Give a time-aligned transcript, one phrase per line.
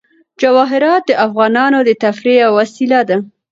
[0.41, 3.17] جواهرات د افغانانو د تفریح یوه وسیله ده.